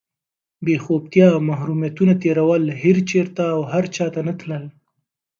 بېخوبتیا، 0.65 1.27
محرومیتونه 1.49 2.13
تېرول، 2.23 2.63
هېر 2.81 2.97
چېرته 3.09 3.41
او 3.55 3.59
هر 3.71 3.83
چاته 3.95 4.21
نه 4.27 4.33
تلل، 4.39 4.65